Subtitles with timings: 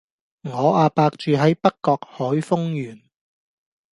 [0.41, 3.03] 我阿伯住喺北角海峰園